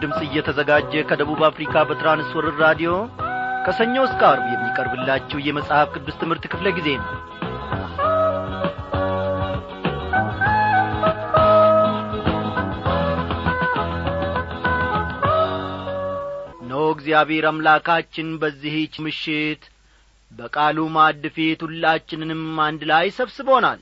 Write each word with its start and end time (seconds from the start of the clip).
ድምፅ 0.00 0.18
እየተዘጋጀ 0.26 0.92
ከደቡብ 1.08 1.40
አፍሪካ 1.48 1.84
በትራንስወርር 1.88 2.56
ራዲዮ 2.64 2.90
ከሰኞ 3.66 3.96
እስከ 4.06 4.20
አርብ 4.28 4.44
የሚቀርብላችሁ 4.52 5.38
የመጽሐፍ 5.46 5.88
ቅዱስ 5.96 6.18
ትምህርት 6.20 6.44
ክፍለ 6.52 6.68
ጊዜ 6.78 6.88
ነው። 7.00 7.08
እነሆ 16.58 16.82
እግዚአብሔር 16.94 17.44
አምላካችን 17.50 18.30
በዚህች 18.42 18.94
ምሽት 19.04 19.62
በቃሉ 20.30 20.78
ማዕድ 20.94 21.24
ፊት 21.36 21.60
ሁላችንንም 21.66 22.42
አንድ 22.64 22.82
ላይ 22.90 23.06
ሰብስቦናል። 23.18 23.80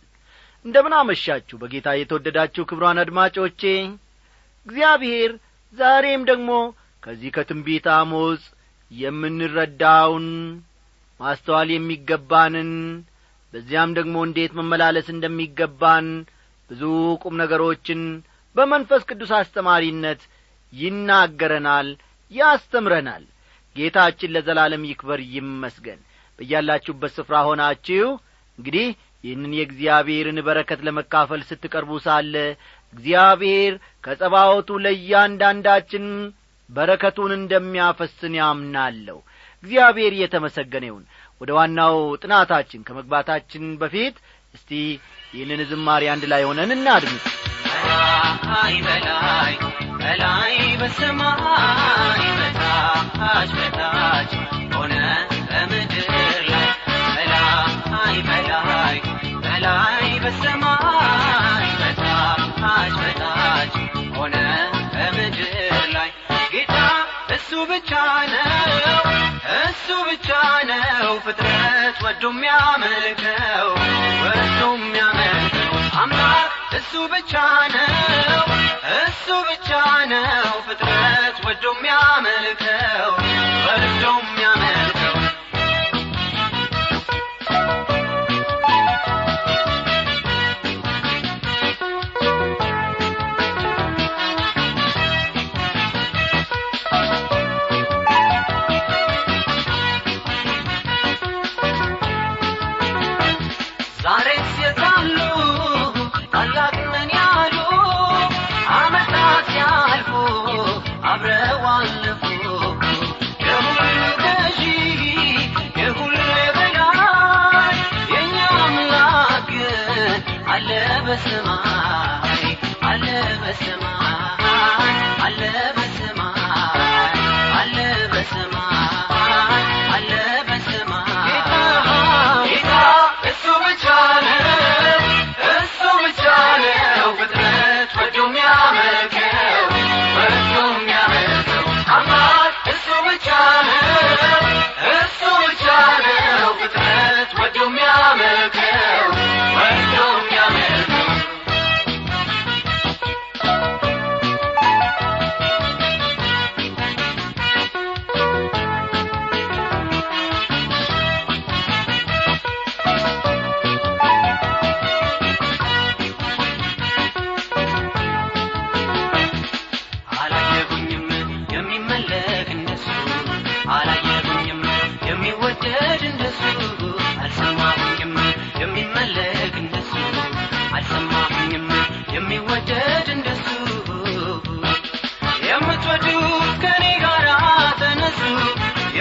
እንደምን 0.64 0.94
አመሻችሁ 0.98 1.56
በጌታ 1.62 1.88
የተወደዳችሁ 1.96 2.62
ክብሯን 2.70 3.00
አድማጮቼ። 3.02 3.62
እግዚአብሔር 4.66 5.32
ዛሬም 5.74 6.22
ደግሞ 6.30 6.50
ከዚህ 7.02 7.30
ከትንቢት 7.36 7.86
አሞጽ 7.96 8.42
የምንረዳውን 8.90 10.26
ማስተዋል 11.20 11.68
የሚገባንን 11.72 12.70
በዚያም 13.52 13.90
ደግሞ 13.98 14.16
እንዴት 14.26 14.52
መመላለስ 14.58 15.06
እንደሚገባን 15.14 16.08
ብዙ 16.70 16.82
ቁም 17.22 17.34
ነገሮችን 17.42 18.00
በመንፈስ 18.56 19.02
ቅዱስ 19.10 19.30
አስተማሪነት 19.38 20.20
ይናገረናል 20.72 21.88
ያስተምረናል። 22.32 23.24
ጌታችን 23.76 24.32
ለዘላለም 24.34 24.84
ይክበር 24.88 25.20
ይመስገን። 25.34 26.00
በያላችሁበት 26.38 27.12
ስፍራ 27.16 27.36
ሆናችሁ 27.48 28.06
እንግዲህ 28.58 28.86
ይህንን 29.24 29.52
የእግዚአብሔርን 29.56 30.38
በረከት 30.46 30.80
ለመካፈል 30.86 31.40
ስትቀርቡ 31.48 31.92
ሳለ 32.04 32.34
እግዚአብሔር 32.92 33.72
ከጸባወቱ 34.04 34.68
ለእያንዳንዳችን 34.84 36.04
በረከቱን 36.70 37.32
እንደሚያፈስን 37.36 38.34
ያምናለሁ። 38.40 39.18
እግዚአብሔር 39.64 40.12
እየተመሰገነ 40.16 40.84
ይሁን። 40.88 41.04
ወደ 41.40 41.50
ዋናው 41.56 41.94
ጥናታችን 42.22 42.84
ከመግባታችን 42.86 43.64
በፊት 43.80 44.16
እስቲ 44.54 44.70
ይህንን 45.34 45.62
ዝማሬ 45.70 46.02
አንድ 46.12 46.24
ላይ 46.32 46.42
ሆነን 46.48 46.70
እናድምጥ። 46.76 47.24
በላይ 47.66 48.74
በላይ 48.86 49.52
በላይ 50.00 50.52
በሰማይ 50.80 52.22
በታች 52.38 53.50
በታች 53.58 54.32
ሆነ 54.74 54.94
በምድር 55.50 56.08
ላይ። 56.50 56.68
በላይ 57.18 58.16
በላይ 58.28 58.96
በላይ 59.44 60.08
በሰማይ 60.24 60.65
ብቻ 67.70 67.90
ነው 68.32 69.00
እሱ 69.58 69.86
ብቻ 70.08 70.28
ነው 70.70 71.08
ፍጥረት 71.24 71.96
ወዶ 72.04 72.22
የሚያመልከው 72.32 73.68
ወዶ 74.22 74.60
የሚያመልከው 74.76 75.72
አምላክ 76.02 76.50
እሱ 76.78 76.92
ብቻ 77.14 77.32
ነው 77.76 78.44
እሱ 78.98 79.26
ብቻ 79.48 79.70
ነው 80.12 80.48
ፍጥረት 80.68 81.38
ወዶ 81.46 81.64
የሚያመልከው 81.76 83.10
ወዶ 83.68 84.02
የሚያመልከው 84.18 84.95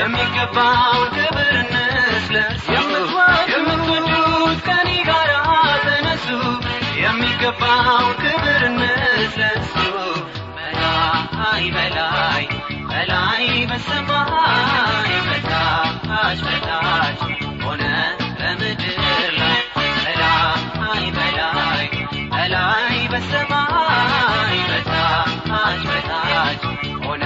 የሚገባውን 0.05 1.05
ክብር 1.13 1.47
እንስለሱ 1.59 2.65
የምትወዱት 3.51 4.59
ከኔ 4.67 4.89
ጋር 5.07 5.29
ተነሱ 5.85 6.27
የሚገባውን 6.99 8.13
ክብር 8.21 8.61
እንስለሱ 8.67 9.73
በላይ 10.57 11.65
በላይ 11.75 12.45
በላይ 12.91 13.47
በሰማይ 13.71 15.11
በታች 15.27 16.39
በታች 16.45 17.19
ሆነ 17.65 17.83
በምድር 18.39 19.01
ላይ 19.39 19.59
በላይ 20.05 21.05
በላይ 21.17 21.87
በላይ 22.35 22.99
በሰማይ 23.13 24.57
በታች 24.69 25.83
በታች 25.89 26.63
ሆነ 27.07 27.25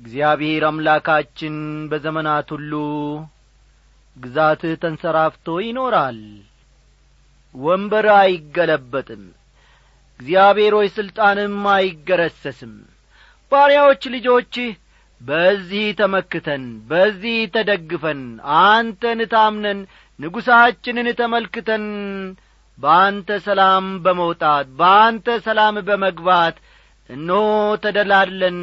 እግዚአብሔር 0.00 0.62
አምላካችን 0.68 1.54
በዘመናት 1.90 2.48
ሁሉ 2.54 2.72
ግዛትህ 4.16 4.74
ተንሰራፍቶ 4.82 5.56
ይኖራል። 5.64 6.18
ወንበር 7.54 8.06
አይገለበጥም። 8.18 9.24
እግዚአብሔር 10.20 10.74
ሆይ 10.78 10.88
ሥልጣንም 10.96 11.56
አይገረሰስም። 11.74 12.74
ባሪያዎች 13.52 14.02
ልጆችህ 14.14 14.70
በዚህ 15.20 15.84
ተመክተን 16.00 16.64
በዚህ 16.90 17.38
ተደግፈን 17.54 18.20
አንተን 18.62 19.20
ታምነን 19.32 19.78
ንጉሣችንን 20.18 21.08
ተመልክተን 21.20 21.84
በአንተ 22.78 23.38
ሰላም 23.46 23.86
በመውጣት 24.04 24.66
በአንተ 24.78 25.36
ሰላም 25.46 25.76
በመግባት 25.88 26.56
እነሆ 27.10 27.44
ተደላድለን 27.84 28.58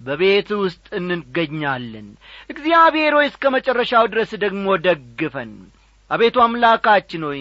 በቤት 0.00 0.48
ውስጥ 0.60 0.86
እንገኛለን። 0.98 2.08
እግዚአብሔር 2.50 3.12
ሆይ 3.18 3.26
እስከ 3.30 3.44
መጨረሻው 3.54 4.04
ድረስ 4.12 4.30
ደግሞ 4.44 4.66
ደግፈን። 4.86 5.52
አቤቱ 6.10 6.36
አምላካችን 6.44 7.24
ሆይ 7.28 7.40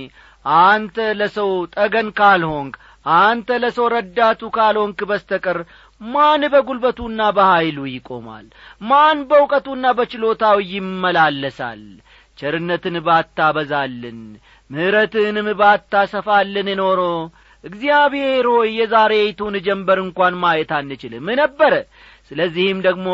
አንተ 0.63 0.97
ለሰው 1.19 1.51
ጠገን 1.75 2.09
ካልሆንክ 2.19 2.73
አንተ 3.17 3.49
ለሰው 3.63 3.85
ረዳቱ 3.93 4.41
ካልሆንክ 4.55 4.99
በስተቀር 5.09 5.57
ማን 6.01 6.41
በጒልበቱና 6.53 7.21
በኀይሉ 7.37 7.77
ይቆማል? 7.91 8.45
ማን 8.81 9.19
በእውቀቱና 9.29 9.85
በችሎታው 9.97 10.57
ይመላለሳል? 10.71 11.83
ቸርነትን 12.37 12.95
ባታበዛልን 13.05 14.19
ምሕረትህንም 14.69 15.47
ባታሰፋልን 15.59 16.69
ኖሮ 16.79 17.01
እግዚአብሔር 17.63 18.45
ሆይ 18.51 18.69
የዛሬይቱን 18.79 19.55
ጀንበር 19.65 19.99
እንኳን 20.03 20.33
ማየት 20.41 20.71
አንችልም 20.77 21.27
ነበረ 21.39 21.73
ስለዚህም 22.31 22.79
ደግሞ 22.87 23.07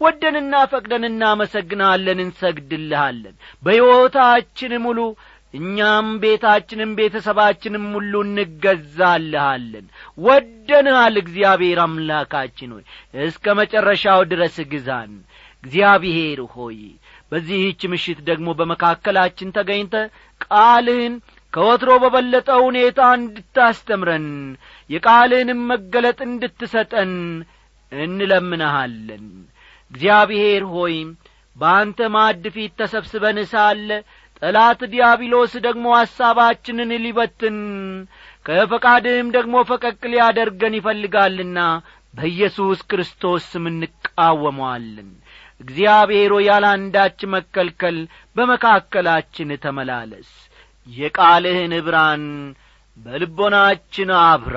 ወደንና 0.00 0.54
ፈቅደን 0.70 1.04
እናመሰግናለን 1.08 2.18
እንሰግድልሃለን። 2.24 3.34
በሕይወታችን 3.62 4.72
ሙሉ 4.84 4.98
እኛም 5.54 6.06
ቤታችንም 6.22 6.90
ቤተሰባችንም 6.98 7.84
ሁሉ 7.96 8.12
እንገዛልሃለን። 8.26 9.86
ወደንሃል 10.26 11.16
እግዚአብሔር 11.22 11.80
አምላካችን 11.84 12.70
ሆይ 12.74 12.84
እስከ 13.24 13.54
መጨረሻው 13.60 14.20
ድረስ 14.32 14.56
ግዛን። 14.72 15.12
እግዚአብሔር 15.64 16.40
ሆይ 16.54 16.78
በዚህች 17.32 17.82
ምሽት 17.92 18.18
ደግሞ 18.28 18.48
በመካከላችን 18.58 19.54
ተገኝተ 19.56 19.94
ቃልህን 20.40 21.14
ከወትሮ 21.52 21.90
በበለጠ 22.02 22.50
ሁኔታ 22.66 23.00
እንድታስተምረን 23.18 24.26
የቃልህንም 24.90 25.60
መገለጥ 25.70 26.18
እንድትሰጠን 26.28 27.12
እንለምንሃለን። 27.92 29.26
እግዚአብሔር 29.90 30.64
ሆይ 30.74 30.94
በአንተ 31.56 32.00
ማዕድ 32.14 32.44
ፊት 32.54 32.72
ተሰብስበን 32.80 33.38
ሳለ 33.44 33.88
ጠላት 34.42 34.80
ዲያብሎስ 34.92 35.52
ደግሞ 35.66 35.86
ሐሳባችንን 35.96 36.92
ሊበትን 37.02 37.58
ከፈቃድህም 38.46 39.28
ደግሞ 39.36 39.56
ፈቀቅ 39.68 40.00
ሊያደርገን 40.12 40.74
ይፈልጋልና 40.78 41.58
በኢየሱስ 42.14 42.80
ክርስቶስ 42.90 43.44
ስም 43.52 43.66
እንቃወመዋለን። 43.70 45.10
እግዚአብሔር 45.60 46.32
ያለ 46.42 46.66
መከልከል 47.34 47.98
በመካከላችን 48.36 49.50
ተመላለስ። 49.62 50.30
የቃልህን 50.86 51.74
ብርሃን 51.86 52.24
በልቦናችን 52.96 54.10
አብራ 54.22 54.56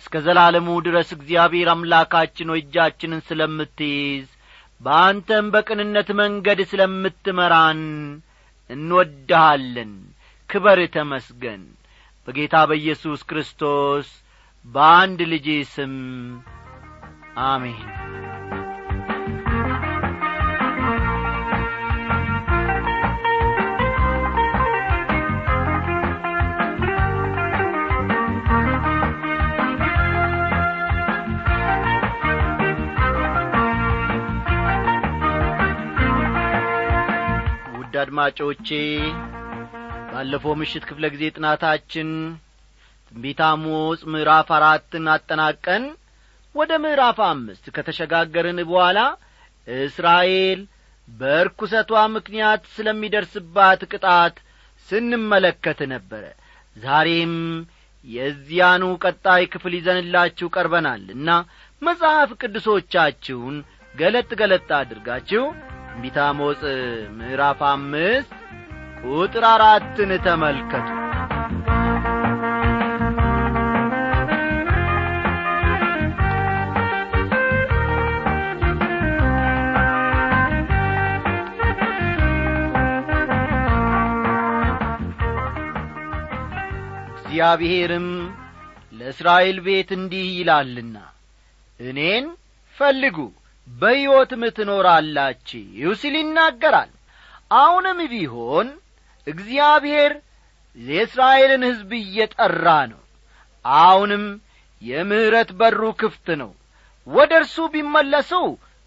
እስከ 0.00 0.14
ዘላለሙ 0.26 0.68
ድረስ 0.86 1.08
እግዚአብሔር 1.16 1.68
አምላካችን 1.72 2.50
ሆይ 2.52 2.60
እጃችንን 2.62 3.20
ስለምትይዝ 3.28 4.26
በአንተም 4.80 5.46
በቅንነት 5.54 6.08
መንገድ 6.20 6.60
ስለምትመራን 6.70 7.82
እንወድሃለን። 8.70 9.92
ክበር 10.50 10.80
ተመስገን። 10.94 11.62
በጌታ 12.28 12.56
በኢየሱስ 12.70 13.20
ክርስቶስ 13.30 14.08
በአንድ 14.64 15.20
ልጅ 15.32 15.46
ስም 15.72 15.94
አሜን 17.44 17.78
አድማጮቼ 38.02 38.68
ባለፈው 40.12 40.54
ምሽት 40.60 40.84
ክፍለ 40.88 41.04
ጊዜ 41.14 41.24
ጥናታችን 41.36 42.08
ትንቢተ 43.12 43.40
አሞጽ 43.48 44.00
ምዕራፍ 44.12 44.48
አራትን 44.56 45.06
አጠናቀን 45.14 45.84
ወደ 46.54 46.72
ምዕራፍ 46.84 47.18
አምስት 47.28 47.64
ከተሸጋገርን 47.76 48.60
በኋላ 48.68 48.98
እስራኤል 49.66 50.60
በርኩሰቷ 51.08 51.92
ምክንያት 52.16 52.62
ስለሚደርስባት 52.74 53.80
ቅጣት 53.92 54.36
ስንመለከት 54.88 55.80
ነበረ። 55.92 56.24
ዛሬም 56.76 57.34
የዚያኑ 58.04 58.84
ቀጣይ 59.04 59.42
ክፍል 59.52 59.72
ይዘንላችሁ 59.78 60.46
ቀርበናል 60.54 61.02
እና 61.16 61.28
መጽሐፍ 61.82 62.30
ቅዱሶቻችሁን 62.40 63.56
ገለጥ 63.94 64.30
ገለጥ 64.40 64.68
አድርጋችሁ 64.78 65.44
ትንቢተ 65.90 66.18
አሞጽ 66.24 66.62
ምዕራፍ 67.16 67.60
አምስት 67.68 68.30
ቁጥር 69.04 69.44
አራትን 69.50 70.10
ተመልከቱ። 70.24 70.88
እግዚአብሔርም 87.20 88.08
ለእስራኤል 88.92 89.58
ቤት 89.66 89.90
እንዲህ 89.96 90.26
ይላልና 90.38 90.96
እኔን 91.80 92.24
ፈልጉ 92.76 93.16
በሕይወትም 93.70 94.42
ትኖራላችሁ 94.56 95.90
ሲል 96.00 96.14
ይናገራል። 96.20 96.90
አሁንም 97.56 97.98
ቢሆን 98.12 98.68
እግዚአብሔር 99.26 100.12
የእስራኤልን 100.76 101.62
ሕዝብ 101.68 101.90
እየጠራ 102.00 102.66
ነው። 102.92 103.00
አሁንም 103.64 104.24
የምሕረት 104.82 105.50
በሩ 105.60 105.80
ክፍት 106.00 106.28
ነው። 106.42 106.50
ወደ 107.06 107.32
እርሱ 107.40 107.56
ቢመለሱ 107.74 108.32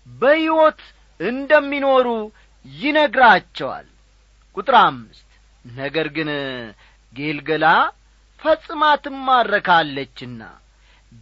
በሕይወት 0.07 0.81
እንደሚኖሩ 1.19 2.07
ይነግራቸዋል። 2.65 3.87
ቁጥር 4.57 4.75
አምስት 4.83 5.27
ነገር 5.65 6.07
ግን 6.15 6.29
ጌልገላ 7.13 7.65
ፈጽማ 8.39 8.83
ትማረካለችና 9.03 10.41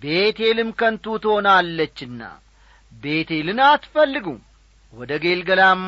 ቤቴልም 0.02 0.70
ከንቱ 0.80 1.06
ትሆናለችና 1.24 2.22
ቤቴልን 3.02 3.60
አትፈልጉም። 3.68 4.40
ወደ 4.94 5.12
ጌልገላም 5.24 5.82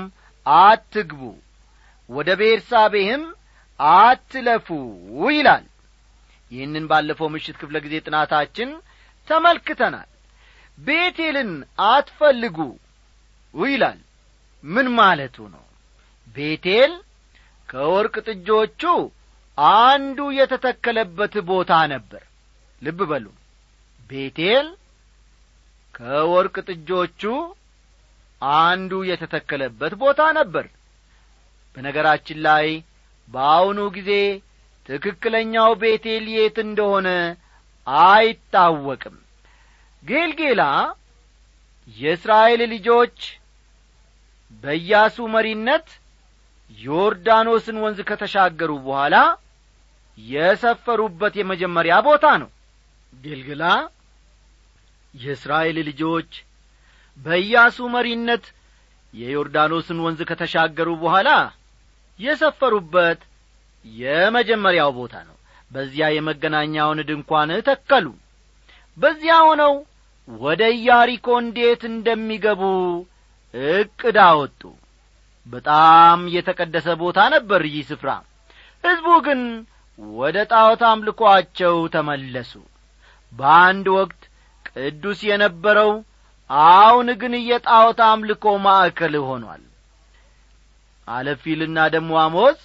አትግቡ። 0.45 1.21
ወደ 2.09 2.29
ቤርሳቤህም 2.41 3.23
አትለፉ 3.79 4.67
ይላል። 5.29 5.65
ይህንን 6.51 6.85
ባለፈው 6.91 7.27
ምሽት 7.33 7.55
ክፍለ 7.61 7.75
ጊዜ 7.85 7.95
ጥናታችን 8.05 8.69
ተመልክተናል። 9.27 10.09
ቤቴልን 10.77 11.51
አትፈልጉ 11.89 12.57
ይላል። 13.53 13.99
ምን 14.63 14.87
ማለቱ 14.97 15.37
ነው? 15.53 15.63
ቤቴል 16.35 16.93
ከወርቅ 17.69 18.15
ጥጆቹ 18.27 18.81
አንዱ 19.79 20.19
የተተከለበት 20.37 21.33
ቦታ 21.49 21.71
ነበር። 21.93 22.23
ልብ 22.81 22.99
በሉ። 23.09 23.25
ቤቴል 24.09 24.67
ከወርቅ 25.95 26.55
ጥጆቹ 26.69 27.21
አንዱ 28.41 28.93
የተተከለበት 29.09 29.93
ቦታ 30.01 30.21
ነበር። 30.39 30.65
በነገራችን 31.77 32.39
ላይ 32.47 32.67
በአሁኑ 33.27 33.79
ጊዜ 33.97 34.11
ትክክለኛው 34.89 35.71
ቤቴል 35.81 36.25
የት 36.35 36.57
እንደሆነ 36.65 37.09
አይታወቅም። 38.05 39.15
ጌልጌላ 40.03 40.61
የእስራኤል 41.95 42.61
ልጆች 42.73 43.17
በኢያሱ 44.63 45.17
መሪነት 45.33 45.87
ዮርዳኖስን 46.79 47.77
ወንዝ 47.83 47.99
ከተሻገሩ 48.09 48.71
በኋላ 48.85 49.15
የሰፈሩበት 50.17 51.33
የመጀመሪያ 51.39 51.95
ቦታ 52.07 52.25
ነው። 52.41 52.49
ጌልግላ 53.13 53.63
የእስራኤል 55.13 55.77
ልጆች 55.89 56.31
በኢያሱ 57.17 57.77
መሪነት 57.95 58.45
የዮርዳኖስን 59.13 59.99
ወንዝ 60.05 60.19
ከተሻገሩ 60.29 60.89
በኋላ 61.01 61.29
የሰፈሩበት 62.19 63.19
የመጀመሪያው 63.85 64.91
ቦታ 64.97 65.15
ነው። 65.27 65.37
በዚያ 65.71 66.05
የመገናኛውን 66.13 66.99
ድንኳን 67.09 67.51
ተከሉ። 67.67 68.07
በዚያ 68.97 69.35
ሆነው 69.47 69.73
ወደ 70.27 70.61
ኢያሪኮ 70.77 71.27
እንዴት 71.43 71.81
እንደሚገቡ 71.91 72.61
ዕቅድ 73.73 74.17
አወጡ። 74.25 74.61
በጣም 75.45 76.19
የተቀደሰ 76.35 76.87
ቦታ 77.01 77.19
ነበር 77.33 77.61
ይህ 77.69 77.85
ስፍራ። 77.89 78.09
ሕዝቡ 78.83 79.07
ግን 79.25 79.41
ወደ 80.17 80.37
ጣዖት 80.51 80.81
አምልኮአቸው 80.89 81.75
ተመለሱ። 81.95 82.53
በአንድ 83.33 83.87
ወቅት 83.97 84.21
ቅዱስ 84.75 85.19
የነበረው 85.29 85.91
አሁን 86.49 87.07
ግን 87.21 87.33
የጣዖት 87.43 87.99
አምልኮ 88.07 88.45
ማዕከል 88.65 89.15
ሆኗል። 89.27 89.63
አለፊልና 91.07 91.77
ደሞ 91.93 92.11
አሞዝ 92.23 92.59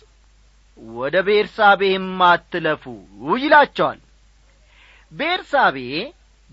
ወደ 0.97 1.17
ቤርሳቤህም 1.29 2.09
አትለፉ 2.27 2.85
ይላቸዋል። 3.39 4.01
ቤርሳቤ 5.13 5.77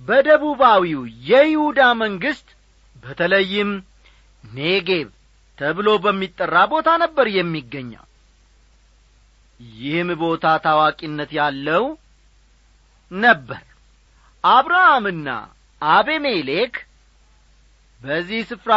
በደቡባዊው 0.01 1.01
የይሁዳ 1.29 1.81
መንግሥት 2.01 2.47
በተለይም 3.03 3.71
ኔጌብ 4.43 5.09
ተብሎ 5.57 5.89
በሚጠራ 6.03 6.55
ቦታ 6.73 6.89
ነበር 7.03 7.27
የሚገኘው። 7.35 8.05
ይህም 9.79 10.09
ቦታ 10.21 10.45
ታዋቂነት 10.65 11.31
ያለው 11.39 11.83
ነበር 13.11 13.61
አብርሃምና 14.49 15.27
አቤሜሌክ 15.81 16.73
በዚህ 18.01 18.41
ስፍራ 18.49 18.73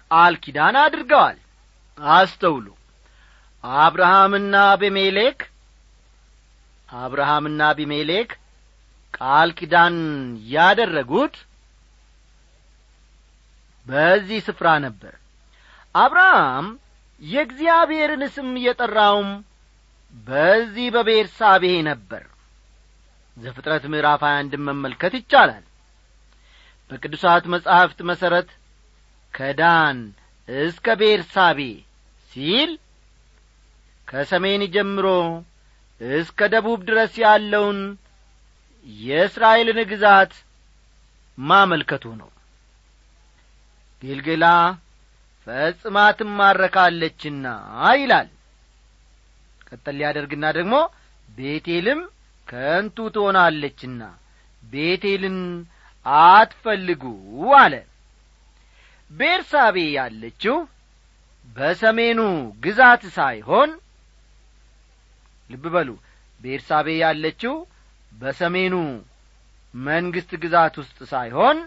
ቃል 0.00 0.34
ኪዳን 0.44 0.76
አድርገዋል። 0.82 1.38
አስተውሉ። 1.98 2.66
አብርሃምና 3.82 4.54
አቤሜሌክ 4.72 5.38
አብርሃምና 6.88 7.60
አቢሜሌክ 7.72 8.30
ቃል 9.14 9.50
ኪዳን 9.58 9.96
ያደረጉት 10.52 11.36
በዚህ 13.86 14.40
ስፍራ 14.46 14.68
ነበር። 14.86 15.14
አብርሃም 15.94 16.66
የእግዚአብሔርን 17.22 18.22
ስም 18.34 18.50
የጠራውም 18.64 19.30
በዚህ 20.14 20.88
በቤርሳቤህ 20.94 21.78
ነበር 21.88 22.24
ዘፍጥረት 23.38 23.84
ምዕራፍ 23.92 24.22
21 24.26 24.56
መመልከት 24.68 25.12
ይቻላል። 25.18 25.64
በቅዱሳት 26.90 27.44
መጻሕፍት 27.54 27.98
መሠረት 28.10 28.48
ከዳን 29.34 29.98
እስከ 30.48 30.86
ቤርሳቤ 31.00 31.60
ሲል 32.32 32.70
ከሰሜን 34.08 34.62
ጀምሮ 34.74 35.06
እስከ 36.00 36.48
ደቡብ 36.54 36.80
ድረስ 36.88 37.12
ያለውን 37.24 37.80
የእስራኤልን 38.86 39.80
ግዛት 39.90 40.32
ማመልከቱ 41.38 42.04
ነው። 42.20 42.30
ጌልጌላ 44.02 44.44
ፈጽማ 45.46 45.96
ትማረካለችና 46.18 47.44
ይላል። 47.98 48.28
ቀጠል 49.68 49.96
ሊያደርግና 49.98 50.44
ደግሞ 50.58 50.74
ቤቴልም 51.28 52.00
ከንቱ 52.48 52.96
ትሆናለችና 53.14 54.02
ቤቴልን 54.62 55.38
አትፈልጉ 56.06 57.04
አለ። 57.58 57.74
ቤርሳቤ 59.10 59.76
ያለችው 59.96 60.56
በሰሜኑ 61.48 62.20
ግዛት 62.64 63.02
ሳይሆን 63.16 63.70
ልብ 65.50 65.64
በሉ 65.74 65.90
ቤርሳቤ 66.40 66.88
ያለችው 67.02 67.54
በሰሜኑ 68.12 68.74
መንግሥት 69.74 70.32
ግዛት 70.42 70.74
ውስጥ 70.82 70.98
ሳይሆን 71.12 71.58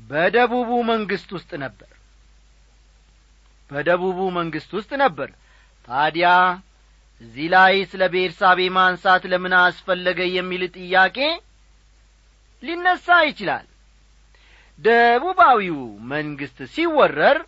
በደቡቡ 0.00 0.70
መንግሥት 0.90 1.30
ውስጥ 1.36 1.50
ነበር። 1.64 1.90
በደቡቡ 3.70 4.18
መንግሥት 4.38 4.70
ውስጥ 4.78 4.90
ነበር። 5.02 5.28
ታዲያ 5.88 6.28
እዚህ 7.22 7.46
ላይ 7.54 7.74
ስለ 7.90 8.02
ቤርሳቤ 8.14 8.60
ማንሳት 8.76 9.22
ለምን 9.32 9.54
አስፈለገ 9.60 10.20
የሚል 10.36 10.62
ጥያቄ 10.76 11.16
ሊነሳ 12.62 13.06
ይችላል። 13.28 13.66
ደቡባዊው 14.78 15.80
መንግሥት 16.12 16.58
ሲወረር 16.74 17.38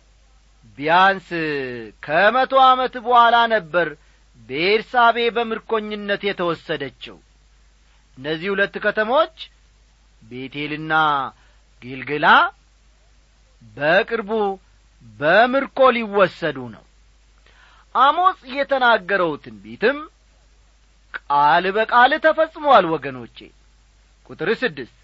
ቢያንስ 0.77 1.27
ከመቶ 2.03 2.53
ዓመት 2.69 2.95
በኋላ 3.05 3.35
ነበር 3.53 3.87
ቤርሳቤ 4.49 5.17
በምርኮኝነት 5.35 6.21
የተወሰደችው። 6.29 7.17
እነዚህ 8.17 8.49
ሁለት 8.53 8.75
ከተሞች 8.83 9.35
ቤቴልና 10.21 10.93
ጊልግላ 11.81 12.27
በቅርቡ 13.77 14.31
በምርኮ 15.19 15.79
ሊወሰዱ 15.97 16.57
ነው 16.75 16.83
አሞጽ 17.95 18.39
የተናገረው 18.55 19.31
ትንቢትም 19.43 19.97
ቃል 21.19 21.65
በቃል 21.75 22.11
ተፈጽሟል 22.25 22.85
ወገኖቼ። 22.93 23.37
ቁጥር 24.25 24.49
ስድስት 24.61 24.97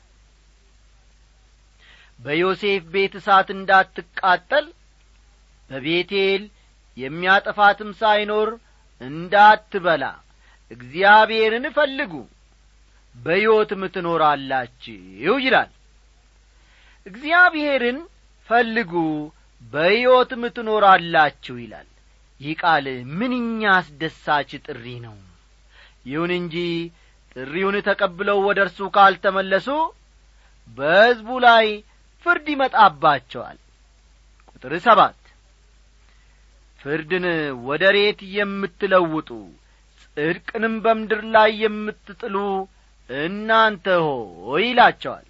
በዮሴፍ 2.19 2.83
ቤት 2.93 3.13
እሳት 3.19 3.47
እንዳትቃጠል 3.55 4.65
በቤቴል 5.69 6.43
የሚያጠፋትም 6.97 7.91
ሳይኖር 8.01 8.49
እንዳትበላ 9.01 10.03
እግዚአብሔርን 10.71 11.65
ፈልጉ 11.77 12.13
በሕይወትም 13.15 13.81
ትኖራላችሁ 13.95 15.37
ይላል። 15.45 15.71
እግዚአብሔርን 17.05 17.97
ፈልጉ 18.49 18.93
በሕይወትም 19.73 20.43
ትኖራላችሁ 20.55 21.55
ይላል 21.63 21.87
ይህ 22.41 22.53
ቃል 22.61 22.85
ምንኛ 23.17 23.61
አስደሳች 23.73 24.51
ጥሪ 24.65 24.85
ነው! 25.05 25.15
ይሁን 26.05 26.31
እንጂ 26.37 26.55
ጥሪውን 27.33 27.75
ተቀብለው 27.87 28.37
ወደ 28.47 28.59
እርሱ 28.65 28.79
ካልተመለሱ 28.95 29.67
በሕዝቡ 30.77 31.29
ላይ 31.45 31.67
ፍርድ 32.25 32.47
ይመጣባቸዋል። 32.53 33.57
ቁጥር 34.51 34.73
ሰባት 34.85 35.17
ፍርድን 36.79 37.25
ወደ 37.67 37.83
ሬት 37.95 38.19
የምትለውጡ 38.35 39.29
ጽድቅንም 40.01 40.75
በምድር 40.83 41.21
ላይ 41.35 41.51
የምትጥሉ 41.63 42.35
እናንተ 43.09 43.85
ሆ 44.03 44.07
ይላቸዋል። 44.63 45.27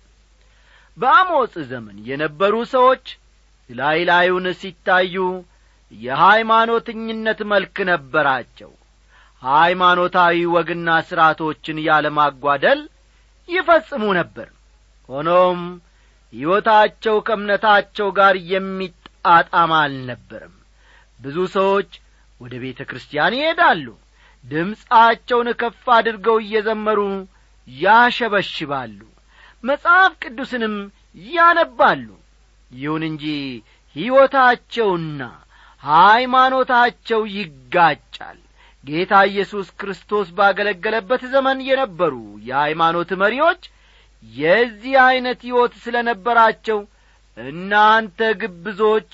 በአሞጽ 0.98 1.54
ዘመን 1.72 1.98
የነበሩ 2.10 2.54
ሰዎች 2.74 3.06
ላይ 3.70 4.00
ላዩን 4.10 4.48
ሲታዩ 4.62 5.16
የሃይማኖተኝነት 5.92 7.40
መልክ 7.52 7.78
ነበራቸው። 7.90 8.72
ሃይማኖታዊ 9.42 10.36
ወግና 10.54 10.90
ሥርዓቶችን 11.08 11.78
ያለማጓደል 11.88 12.82
ይፈጽሙ 13.50 14.04
ነበር። 14.20 14.48
ሆኖም 15.10 15.62
ሕይወታቸው 16.34 17.16
ከእምነታቸው 17.28 18.08
ጋር 18.20 18.36
የሚጣጣም 18.52 19.72
አልነበርም። 19.80 20.56
ብዙ 21.20 21.38
ሰዎች 21.56 21.92
ወደ 22.42 22.54
ቤተ 22.64 22.80
ክርስቲያን 22.90 23.36
ይሄዳሉ። 23.40 23.86
ድምፃቸውን 24.46 25.50
ከፍ 25.60 25.84
አድርገው 25.96 26.38
እየዘመሩ 26.42 27.00
ያሸበሽባሉ። 27.68 29.00
መጽሐፍ 29.64 30.14
ቅዱስንም 30.24 30.76
ያነባሉ። 31.30 32.08
ይሁን 32.72 33.04
እንጂ 33.10 33.26
ሕይወታቸውና 33.96 35.22
ሃይማኖታቸው 35.84 37.22
ይጋጫል። 37.36 38.40
ጌታ 38.84 39.14
ኢየሱስ 39.30 39.68
ክርስቶስ 39.80 40.28
ባገለገለበት 40.38 41.24
ዘመን 41.34 41.60
የነበሩ 41.68 42.14
የሃይማኖት 42.48 43.12
መሪዎች 43.22 43.62
የዚህ 44.24 44.94
ዐይነት 45.04 45.40
ሕይወት 45.48 45.74
ስለ 45.84 45.96
ነበራቸው 46.10 46.80
እናንተ 47.38 48.20
ግብዞች 48.42 49.12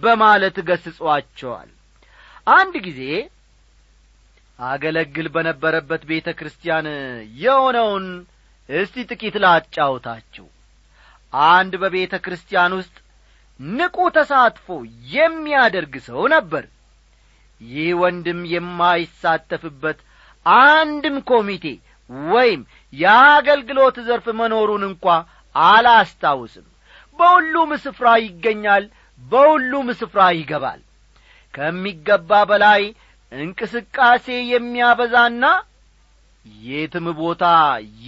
በማለት 0.00 0.56
ገስጿቸዋል 0.68 1.70
አንድ 2.52 2.74
ጊዜ 2.86 3.02
አገለግል 4.58 5.28
በነበረበት 5.34 6.02
ቤተ 6.10 6.28
ክርስቲያን 6.38 6.86
የሆነውን 7.38 8.04
እስቲ 8.68 9.04
ጥቂት 9.10 9.36
ላጫውታችሁ። 9.44 10.46
አንድ 11.52 11.72
በቤተ 11.82 12.14
ክርስቲያን 12.24 12.76
ውስጥ 12.78 12.94
ንቁ 13.60 13.96
ተሳትፎ 14.14 14.66
የሚያደርግ 15.14 15.94
ሰው 16.06 16.22
ነበር። 16.34 16.64
ይህ 17.60 17.90
ወንድም 18.00 18.40
የማይሳተፍበት 18.52 19.98
አንድም 20.46 21.16
ኮሚቴ 21.30 21.66
ወይም 22.30 22.62
የአገልግሎት 22.92 23.96
ዘርፍ 24.08 24.26
መኖሩን 24.40 24.82
እንኳ 24.88 25.04
አላስታውስም። 25.54 26.66
በሁሉም 27.18 27.70
ስፍራ 27.84 28.08
ይገኛል 28.24 28.84
በሁሉም 29.22 29.88
ስፍራ 30.00 30.20
ይገባል። 30.38 30.80
ከሚገባ 31.54 32.30
በላይ 32.50 32.82
እንቅስቃሴ 33.32 34.26
የሚያበዛና 34.52 35.44
የትም 36.64 37.06
ቦታ 37.20 37.44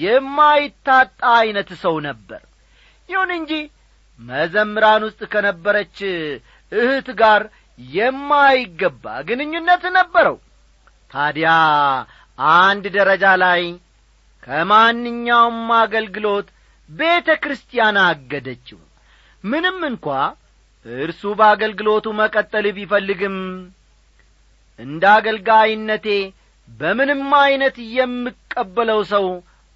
የማይታጣ 0.00 1.20
ዐይነት 1.34 1.70
ሰው 1.82 1.96
ነበር። 2.08 2.42
ይሁን 3.08 3.30
እንጂ 3.38 3.52
መዘምራን 4.20 5.02
ውስጥ 5.06 5.22
ከነበረች 5.32 5.98
እህት 6.72 7.08
ጋር 7.20 7.42
የማይገባ 7.78 9.04
ግንኙነት 9.28 9.84
ነበረው። 9.96 10.36
ታዲያ 11.10 11.50
አንድ 12.58 12.84
ደረጃ 12.96 13.24
ላይ 13.42 13.62
ከማንኛውም 14.42 15.60
አገልግሎት 15.78 16.48
ቤተ 16.88 17.28
ክርስቲያን 17.42 17.96
አገደችው። 18.06 18.80
ምንም 19.44 19.78
እንኳ 19.90 20.06
እርሱ 20.86 21.22
በአገልግሎቱ 21.38 22.06
መቀጠል 22.20 22.66
ቢፈልግም 22.76 23.36
እንደ 24.78 25.04
አገልጋይነቴ 25.16 26.06
በምንም 26.68 27.22
ዐይነት 27.38 27.76
የምቀበለው 27.96 29.00
ሰው 29.12 29.26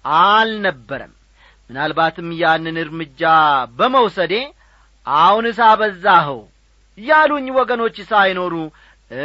አልነበረም 0.05 1.13
ምናልባትም 1.71 2.29
ያንን 2.39 2.77
እርምጃ 2.81 3.21
በመውሰዴ 3.77 4.33
አሁን 5.07 5.45
ሳበዛኸው 5.59 6.39
ያሉኝ 6.97 7.45
ወገኖች 7.57 7.97
ሳይኖሩ 8.09 8.55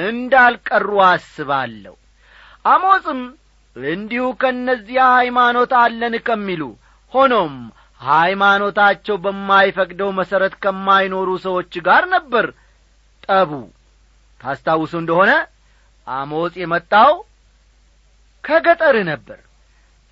እንዳልቀሩ 0.07 0.91
አስባለሁ። 1.09 1.95
አሞጽም 2.65 3.21
እንዲሁ 3.77 4.25
ከእነዚያ 4.41 5.01
ሃይማኖት 5.17 5.73
አለን 5.81 6.15
ከሚሉ 6.29 6.63
ሆኖም 7.13 7.55
ሃይማኖታቸው 8.01 9.17
በማይፈቅደው 9.25 10.11
መሠረት 10.19 10.55
ከማይኖሩ 10.63 11.29
ሰዎች 11.47 11.75
ጋር 11.87 12.05
ነበር 12.15 12.47
ጠቡ። 13.27 13.51
ታስታውሱ 14.41 14.95
እንደሆነ 15.03 15.33
አሞጽ 16.07 16.55
የመጣው 16.63 17.13
ከገጠር 18.45 18.97
ነበር 19.11 19.39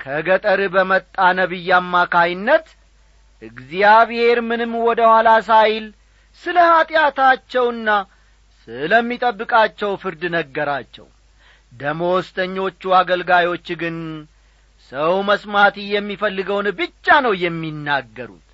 ከገጠር 0.05 0.61
በመጣ 0.75 1.07
ነቢይ 1.39 1.69
አማካይነት 1.77 2.67
እግዚአብሔር 3.43 4.39
ምንም 4.49 4.73
ወደ 4.87 5.01
ኋላ 5.13 5.29
ሳይል 5.49 5.87
ስለ 6.43 6.59
ኀጢአታቸውና 6.71 7.89
ስለሚጠብቃቸው 8.69 9.91
ፍርድ 10.03 10.23
ነገራቸው። 10.35 11.07
ደሞስተኞቹ 11.73 12.93
አገልጋዮች 12.99 13.67
ግን 13.81 13.97
ሰው 14.93 15.15
መስማት 15.29 15.77
የሚፈልገውን 15.87 16.69
ብቻ 16.79 17.17
ነው 17.25 17.35
የሚናገሩት። 17.43 18.49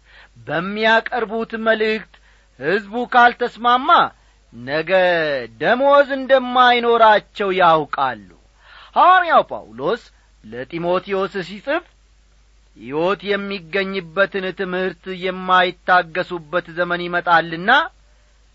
በሚያቀርቡት 0.47 1.53
መልእክት 1.67 2.15
ሕዝቡ 2.61 2.95
ካልተስማማ 3.13 3.91
ነገ 4.53 4.91
ደሞዝ 5.61 6.09
እንደማይኖራቸው 6.19 7.51
ያውቃሉ። 7.61 8.31
ሐዋርያው 8.97 9.43
ጳውሎስ 9.51 10.03
ለጢሞቴዎስ 10.45 11.35
ሲጽፍ 11.49 11.85
ሕይወት 12.77 13.21
የሚገኝበትን 13.31 14.45
ትምህርት 14.61 15.05
የማይታገሱበት 15.25 16.67
ዘመን 16.79 17.01
ይመጣልና 17.07 17.71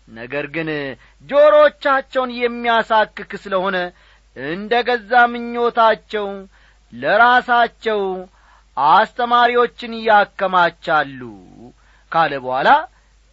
ነገር 0.08 0.46
ግን 0.54 0.68
ጆሮቻቸውን 1.28 2.30
የሚያሳክክ 2.40 3.30
ስለሆነ 3.44 3.76
እንደ 4.36 4.72
ገዛ 4.88 5.12
ምኞታቸው 5.32 6.26
ለራሳቸው 6.92 8.00
አስተማሪዎችን 8.76 9.92
ያከማቻሉ 10.08 11.20
ካለ 12.12 12.32
በኋላ 12.44 12.68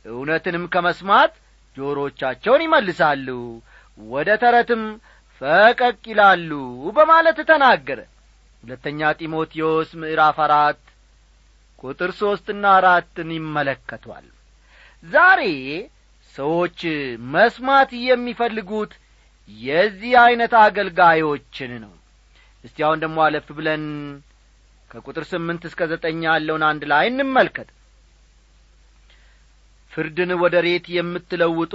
እውነትንም 0.05 0.63
ከመስማት 0.73 1.33
ጆሮቻቸውን 1.77 2.63
ይመልሳሉ 2.65 3.27
ወደ 4.13 4.29
ተረትም 4.43 4.83
ፈቀቅ 5.41 6.01
ይላሉ 6.11 6.51
በማለት 6.97 7.39
ተናገረ 7.51 7.99
ሁለተኛ 8.63 8.99
ጢሞቴዎስ 9.19 9.89
ምዕራፍ 10.01 10.37
አራት 10.45 10.81
ቁጥር 11.83 12.11
ሦስትና 12.19 12.63
አራትን 12.77 13.29
ይመለከቷል። 13.35 14.27
ዛሬ 15.03 15.41
ሰዎች 16.35 16.79
መስማት 17.33 17.91
የሚፈልጉት 18.03 18.93
የዚህ 19.49 20.13
ዐይነት 20.21 20.53
አገልጋዮችን 20.61 21.73
ነው። 21.83 21.93
እስቲ 22.63 22.77
አሁን 22.87 23.01
ደሞ 23.03 23.17
አለፍ 23.25 23.47
ብለን 23.57 23.83
ከቁጥር 24.91 25.23
ስምንት 25.31 25.63
እስከ 25.69 25.81
ዘጠኝ 25.91 26.21
ያለውን 26.27 26.63
አንድ 26.69 26.83
ላይ 26.91 27.05
እንመልከት። 27.11 27.69
ፍርድን 29.91 30.31
ወደ 30.43 30.55
ሬት 30.65 30.85
የምትለውጡ 30.95 31.73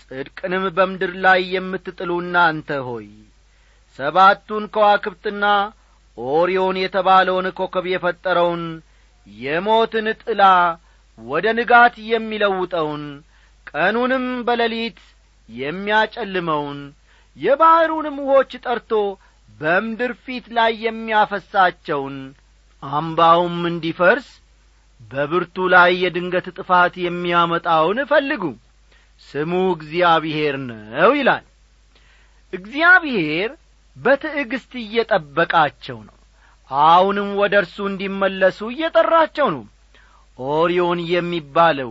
ጽድቅንም 0.00 0.64
በምድር 0.76 1.12
ላይ 1.24 1.40
የምትጥሉ 1.54 2.10
እናንተ 2.24 2.70
ሆይ 2.88 3.08
ሰባቱን 3.98 4.64
ከዋክብትና 4.74 5.44
ኦሪዮን 6.18 6.76
የተባለውን 6.82 7.46
ኮከብ 7.58 7.86
የፈጠረውን 7.90 8.64
የሞትን 9.26 10.06
ጥላ 10.22 10.42
ወደ 11.18 11.46
ንጋት 11.58 11.94
የሚለውጠውን 12.10 13.04
ቀኑንም 13.66 14.26
በሌሊት 14.46 15.00
የሚያጨልመውን 15.48 16.78
የባሕሩንም 17.36 18.16
ውሆች 18.22 18.52
ጠርቶ 18.64 18.92
በምድር 19.48 20.12
ፊት 20.24 20.46
ላይ 20.56 20.72
የሚያፈሳቸውን 20.86 22.16
አምባውም 22.82 23.58
እንዲፈርስ 23.70 24.28
በብርቱ 25.10 25.56
ላይ 25.74 25.90
የድንገት 26.02 26.46
ጥፋት 26.56 26.94
የሚያመጣውን 27.04 27.98
እፈልጉ 28.04 28.44
ስሙ 29.22 29.52
እግዚአብሔር 29.76 30.54
ነው 30.64 31.10
ይላል። 31.18 31.44
እግዚአብሔር 32.52 33.50
በትዕግስት 33.96 34.72
እየጠበቃቸው 34.82 35.98
ነው። 36.08 36.16
አሁንም 36.70 37.28
ወደ 37.40 37.54
እርሱ 37.62 37.76
እንዲመለሱ 37.90 38.58
እየጠራቸው 38.70 39.48
ነው። 39.56 39.64
ኦሪዮን 40.38 41.00
የሚባለው 41.12 41.90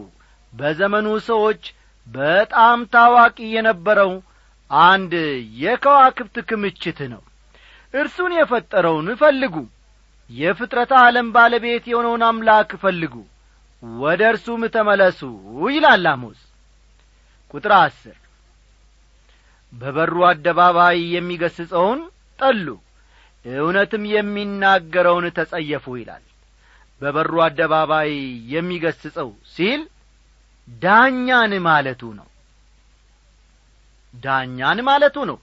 በዘመኑ 0.53 1.07
ሰዎች 1.29 1.63
በጣም 2.07 2.79
ታዋቂ 2.93 3.37
የነበረው 3.55 4.11
አንድ 4.71 5.13
የከዋክብት 5.61 6.35
ክምችት 6.49 6.99
ነው። 7.13 7.21
እርሱን 7.93 8.31
የፈጠረውን 8.37 9.07
ፈልጉ። 9.21 9.55
የፍጥረት 10.29 10.91
ዓለም 10.99 11.27
ባለቤት 11.35 11.85
የሆነውን 11.89 12.23
አምላክ 12.27 12.71
ፈልጉ። 12.83 13.13
ወደ 14.01 14.21
እርሱም 14.33 14.61
ተመለሱ 14.75 15.19
ይላል 15.69 16.05
አሞስ። 16.11 16.39
ቁጥር 17.53 17.73
አስር 17.79 18.17
በበሩ 19.73 20.15
አደባባይ 20.29 20.99
የሚገስጸውን 21.15 21.99
ጠሉ 22.39 22.67
እውነትም 23.45 24.03
የሚናገረውን 24.13 25.25
ተጸየፉ 25.37 25.85
ይላል። 25.99 26.23
በበሩ 27.01 27.33
አደባባይ 27.45 28.11
የሚገስጸው 28.53 29.29
ሲል 29.53 29.81
ዳኛን 30.67 31.53
ማለቱ 31.67 32.01
ነው። 32.19 32.27
ዳኛን 34.13 34.79
ማለቱ 34.87 35.17
ነው። 35.29 35.37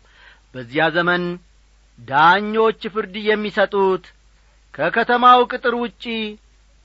በዚያ 0.55 0.85
ዘመን 0.97 1.25
ዳኞች 1.99 2.81
ፍርድ 2.95 3.15
የሚሰጡት 3.29 4.05
ከከተማው 4.75 5.41
ቅጥር 5.53 5.75
ውጪ 5.83 6.05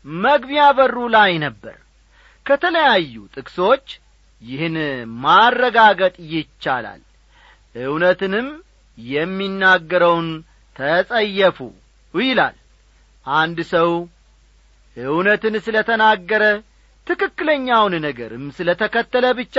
መግቢያ 0.06 0.64
በሩ 0.78 0.98
ላይ 1.16 1.34
ነበር። 1.46 1.76
ከተለያዩ 2.46 3.14
ጥቅሶች 3.36 3.86
ይህን 4.42 4.76
ማረጋገጥ 5.24 6.16
ይቻላል 6.34 7.02
እውነትንም 7.76 8.48
የሚናገረውን 8.98 10.28
ተጸየፉ 10.76 11.58
ይላል። 12.14 12.56
አንድ 13.26 13.58
ሰው 13.74 13.90
እውነትን 14.98 15.56
ስለ 15.66 15.78
ተናገረ 15.90 16.44
ትክክለኛውን 17.08 17.94
ነገርም 18.06 18.46
ስለ 18.58 18.70
ተከተለ 18.82 19.26
ብቻ 19.40 19.56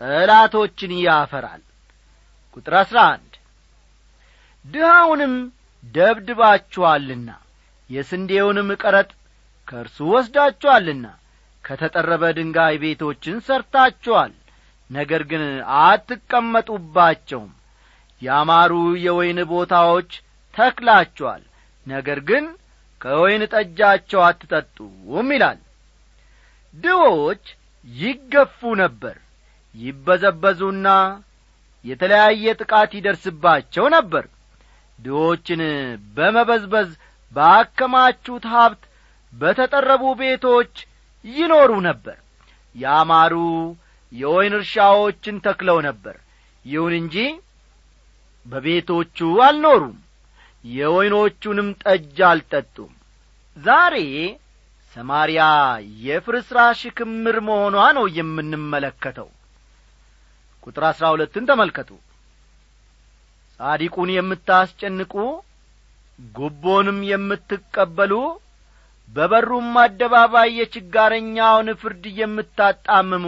ጠላቶችን 0.00 0.92
ያፈራል። 1.00 1.62
ቁጥር 2.56 2.74
አሥራ 2.80 2.98
አንድ 3.14 3.32
ድሃውንም 4.64 5.34
ደብድባችኋልና 5.94 7.30
የስንዴውንም 7.90 8.68
ቀረጥ 8.82 9.10
ከእርሱ 9.68 9.98
ወስዳችኋልና 10.12 11.06
ከተጠረበ 11.64 12.24
ድንጋይ 12.38 12.74
ቤቶችን 12.82 13.36
ሰርታችኋል 13.46 14.32
ነገር 14.90 15.22
ግን 15.30 15.42
አትቀመጡባቸውም። 15.84 17.52
ያማሩ 18.22 18.72
የወይን 19.04 19.38
ቦታዎች 19.50 20.10
ተክላችኋል 20.54 21.42
ነገር 21.86 22.18
ግን 22.28 22.44
ከወይን 23.00 23.42
ጠጃቸው 23.52 24.20
አትጠጡም 24.26 25.28
ይላል። 25.34 25.58
ድዎች 26.74 27.44
ይገፉ 27.86 28.60
ነበር 28.82 29.16
ይበዘበዙና 29.74 30.88
የተለያየ 31.84 32.54
ጥቃት 32.60 32.90
ይደርስባቸው 32.98 33.86
ነበር። 33.96 34.24
ድዎችን 34.98 35.62
በመበዝበዝ 36.16 36.90
ባከማቹት 37.32 38.44
ሀብት 38.52 38.82
በተጠረቡ 39.32 40.02
ቤቶች 40.20 40.74
ይኖሩ 41.24 41.70
ነበር። 41.88 42.16
ያማሩ 42.74 43.34
የወይን 44.12 44.54
እርሻዎችን 44.58 45.36
ተክለው 45.44 45.78
ነበር። 45.86 46.16
ይሁን 46.64 46.94
እንጂ 47.00 47.16
በቤቶቹ 48.46 49.18
አልኖሩም። 49.46 49.96
የወይኖቹንም 50.64 51.68
ጠጅ 51.82 52.18
አልጠጡም። 52.28 52.92
ዛሬ 53.56 53.96
ሰማርያ 54.96 55.42
የፍርስራሽ 56.04 56.80
ክምር 56.98 57.36
መሆኗ 57.48 57.76
ነው 57.96 58.04
የምንመለከተው። 58.18 59.28
ቁጥር 60.62 60.84
አሥራ 60.90 61.04
ሁለትን 61.14 61.48
ተመልከቱ። 61.50 61.90
ጻዲቁን 63.60 64.10
የምታስጨንቁ 64.14 65.14
ጉቦንም 66.18 66.98
የምትቀበሉ 67.10 68.12
በበሩም 69.08 69.72
አደባባይ 69.82 70.48
የችጋረኛውን 70.58 71.68
ፍርድ 71.80 72.04
የምታጣምሙ 72.20 73.26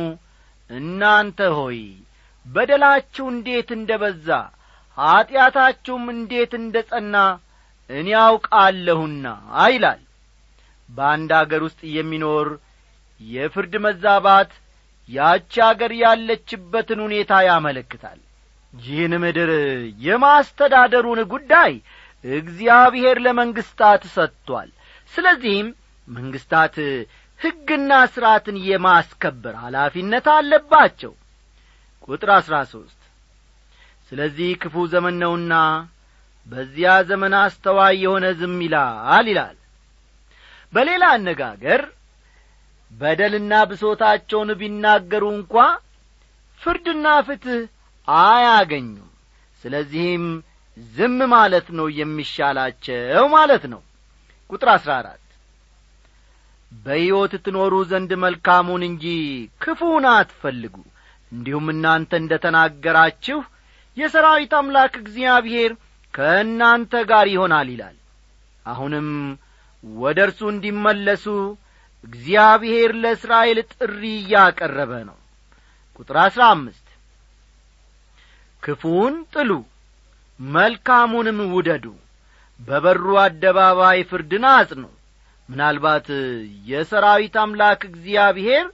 እናንተ 0.71 1.41
ሆይ 1.57 1.81
በደላችሁ 2.47 3.25
እንዴት 3.33 3.69
እንደ 3.77 3.91
በዛ? 4.03 4.29
ኀጢአታችሁም 4.99 6.05
እንዴት 6.15 6.53
እንደ 6.61 6.77
ጸና? 6.91 7.17
እኔ 7.91 8.09
አውቃለሁና 8.23 9.27
ይላል። 9.67 10.01
በአንድ 10.89 11.31
አገር 11.39 11.63
ውስጥ 11.67 11.81
የሚኖር 11.97 12.49
የፍርድ 13.21 13.75
መዛባት 13.85 14.51
ያቺ 15.09 15.53
አገር 15.67 15.93
ያለችበትን 16.01 17.01
ሁኔታ 17.07 17.33
ያመለክታል። 17.49 18.19
ይህን 18.73 19.13
ምድር 19.23 19.51
የማስተዳደሩን 20.07 21.21
ጉዳይ 21.33 21.73
እግዚአብሔር 22.25 23.17
ለመንግሥታት 23.27 24.03
ሰጥቶአል 24.15 24.71
ስለዚህም 25.13 25.69
መንግሥታት 26.09 26.75
ሕግና 27.41 27.93
ሥርዓትን 28.13 28.57
የማስከበር 28.67 29.55
ኃላፊነት 29.63 30.27
አለባቸው። 30.35 31.13
ቁጥር 32.09 32.31
አሥራ 32.37 32.57
ሦስት 32.71 33.01
ስለዚህ 34.13 34.51
ክፉ 34.63 34.85
ዘመን 34.93 35.17
ነውና 35.23 35.55
በዚያ 36.47 36.91
ዘመን 37.09 37.35
አስተዋይ 37.39 37.95
የሆነ 38.03 38.27
ዝም 38.41 38.59
ይላል 38.65 39.27
ይላል። 39.29 39.57
በሌላ 40.73 41.05
አነጋገር 41.17 41.83
በደልና 42.93 43.53
ብሶታቸውን 43.71 44.51
ቢናገሩ 44.61 45.25
እንኳ 45.35 45.55
ፍርድና 46.61 47.07
ፍትሕ 47.27 47.59
አያገኙም። 48.09 49.11
ስለዚህም 49.63 50.27
ዝም 50.77 51.19
ማለት 51.33 51.69
ነው 51.79 51.87
የሚሻላቸው 51.99 53.25
ማለት 53.35 53.65
ነው። 53.73 53.83
ቁጥር 54.51 54.69
አሥራ 54.75 54.91
አራት 55.01 55.23
በሕይወት 56.73 57.35
ትኖሩ 57.45 57.75
ዘንድ 57.91 58.11
መልካሙን 58.23 58.83
እንጂ 58.89 59.05
ክፉን 59.63 60.05
አትፈልጉ። 60.13 60.75
እንዲሁም 61.33 61.67
እናንተ 61.73 62.11
እንደ 62.21 62.33
ተናገራችሁ 62.45 63.39
የሰራዊት 63.97 64.53
አምላክ 64.59 64.95
እግዚአብሔር 65.03 65.73
ከእናንተ 66.15 66.93
ጋር 67.11 67.27
ይሆናል 67.33 67.69
ይላል። 67.75 67.97
አሁንም 68.67 69.09
ወደ 69.85 70.19
እርሱ 70.27 70.41
እንዲመለሱ 70.53 71.25
እግዚአብሔር 72.05 72.91
ለእስራኤል 73.03 73.59
ጥሪ 73.73 74.03
እያቀረበ 74.21 74.93
ነው። 75.09 75.17
ቁጥር 75.99 76.17
አሥራ 76.25 76.43
አምስት 76.55 76.83
ክፉን 78.63 79.15
ጥሉ 79.33 79.51
መልካሙንም 80.41 81.39
ውደዱ 81.55 81.85
በበሩ 82.61 83.07
አደባባይ 83.23 84.01
ፍርድን 84.11 84.45
አጽኑ 84.53 84.83
ምናልባት 85.49 86.09
የሰራዊት 86.69 87.37
አምላክ 87.43 87.81
እግዚአብሔር 87.89 88.67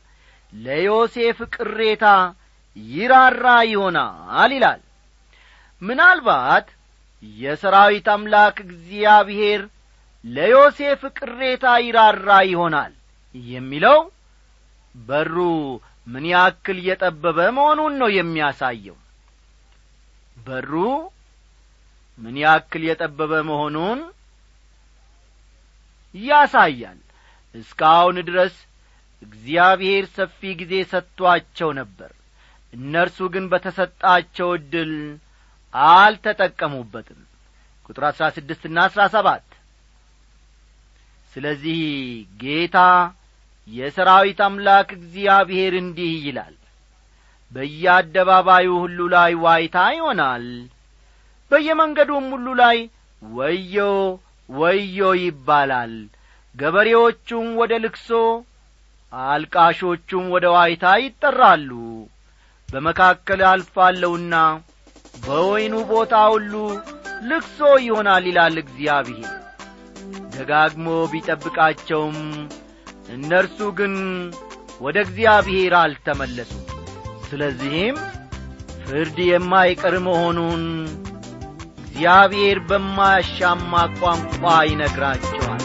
ለዮሴፍ 0.52 1.38
ቅሬታ 1.56 2.06
ይራራ 2.76 3.46
ይሆናል 3.70 4.52
ይላል። 4.54 4.80
ምናልባት 5.82 6.66
የሰራዊት 7.22 8.06
አምላክ 8.14 8.56
እግዚአብሔር 8.66 9.62
ለዮሴፍ 10.24 11.02
ቅሬታ 11.18 11.66
ይራራ 11.86 12.28
ይሆናል 12.50 12.92
የሚለው 13.34 13.98
በሩ 14.94 15.36
ምን 16.06 16.24
ያክል 16.32 16.78
የጠበበ 16.88 17.38
መሆኑን 17.56 17.92
ነው 18.00 18.08
የሚያሳየው። 18.16 18.96
በሩ 20.36 20.72
ምን 22.18 22.36
ያክል 22.42 22.82
የጠበበ 22.88 23.32
መሆኑን 23.50 24.00
ያሳያል 26.14 26.98
እስካሁን 27.54 28.16
ድረስ 28.28 28.54
እግዚአብሔር 29.22 30.04
ሰፊ 30.16 30.40
ጊዜ 30.60 30.74
ሰጥቶአቸው 30.92 31.70
ነበር። 31.80 32.10
እነርሱ 32.72 33.18
ግን 33.34 33.44
በተሰጣቸው 33.52 34.48
ዕድል 34.56 34.92
አልተጠቀሙበትም። 35.74 37.20
ቁጥር 37.86 38.04
አሥራ 38.08 38.24
ስድስትና 38.36 38.78
አሥራ 38.86 39.02
ሰባት 39.14 39.46
ስለዚህ 41.32 41.80
ጌታ 42.40 42.78
የሰራዊት 43.68 44.40
አምላክ 44.46 44.88
እግዚአብሔር 44.96 45.72
እንዲህ 45.80 46.14
ይላል 46.26 46.54
በየአደባባዩ 47.52 48.68
ሁሉ 48.82 48.98
ላይ 49.14 49.32
ዋይታ 49.44 49.78
ይሆናል 49.96 50.44
በየመንገዱም 51.50 52.26
ሁሉ 52.34 52.48
ላይ 52.60 52.78
ወዮ 53.22 53.76
ወዮ 54.52 54.98
ይባላል። 55.22 55.94
ገበሬዎቹም 56.54 57.46
ወደ 57.60 57.72
ልክሶ 57.84 58.08
አልቃሾቹም 59.12 60.24
ወደ 60.34 60.46
ዋይታ 60.54 60.84
ይጠራሉ። 61.02 61.70
በመካከል 62.68 63.40
አልፋለሁና 63.50 64.34
በወይኑ 65.16 65.74
ቦታ 65.90 66.14
ሁሉ 66.32 66.52
ልክሶ 67.30 67.58
ይሆናል 67.86 68.24
ይላል 68.30 68.56
እግዚአብሔር። 68.62 69.32
ደጋግሞ 70.34 70.86
ቢጠብቃቸውም 71.12 72.18
እነርሱ 73.14 73.58
ግን 73.78 73.94
ወደ 74.80 74.96
እግዚአብሔር 75.06 75.74
አልተመለሱም። 75.80 76.64
ስለዚህም 77.26 77.96
ፍርድ 78.84 79.18
የማይቀር 79.26 79.94
መሆኑን 80.06 80.62
እግዚአብሔር 82.02 82.58
በማያሻማ 82.68 83.72
ቋንቋ 83.98 84.40
ይነግራቸዋል 84.68 85.62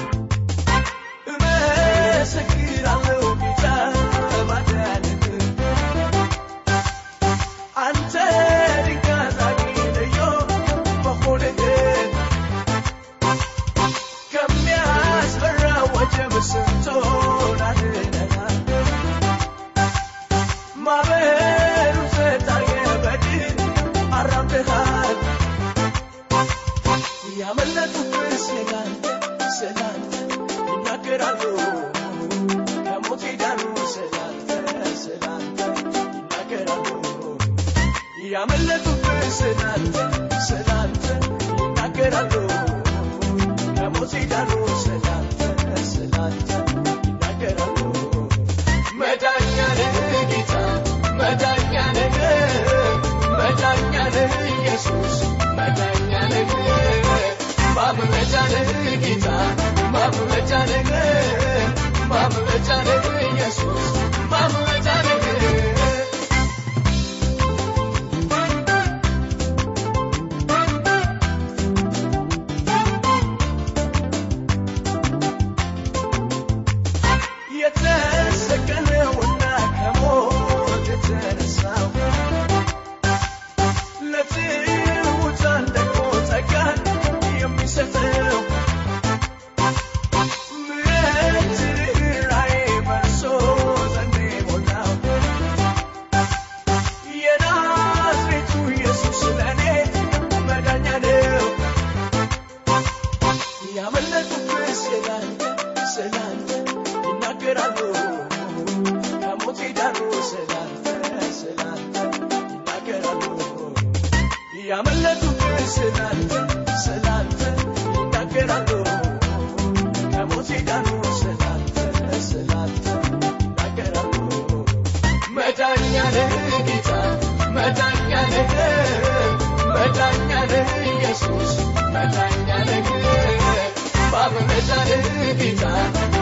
ማምለጫ 134.27 134.69
ነህ 134.89 135.05
ጌታ 135.39 135.63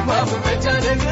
ማምለጫ 0.07 0.65
ነህ 0.85 1.03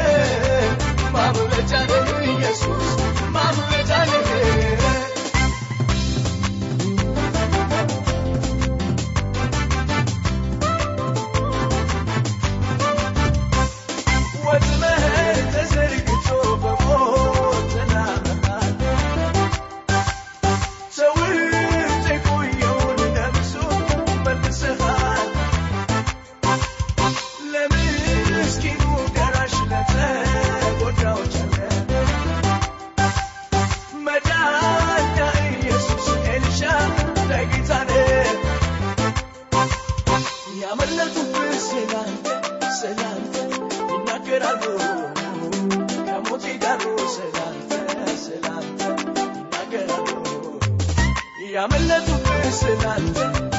ያመለጡብህ 51.54 52.44
ስላንተ 52.58 53.18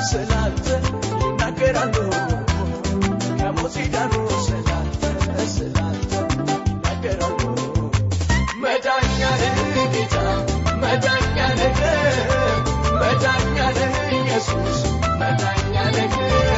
ስላንተ 0.09 0.67
ይናገራሉ። 1.21 1.95
ከሞት 3.39 3.75
ዳሩ 3.93 4.13
ስላንተ 4.47 5.03
ስላንተ 5.53 6.11
ይናገራሉ። 6.63 7.39
መዳኛ 8.63 9.19
ነህ 9.41 9.59
ጌታ 9.93 10.15
መዳኛ 10.83 11.37
ነህ 11.59 11.79
መዳኛ 13.01 13.57
ነህ 13.77 13.95
ኢየሱስ 14.19 14.79
መዳኛ 15.21 15.75
ነህ 15.97 16.15
ጌታ 16.15 16.49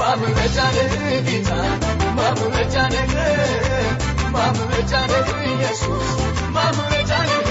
ማምለጫ 0.00 0.56
ነህ 0.76 0.94
ኢየሱስ 5.48 6.08
ማምለጫ 6.54 7.12
ነህ 7.28 7.50